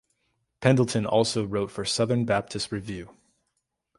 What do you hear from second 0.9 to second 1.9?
also wrote for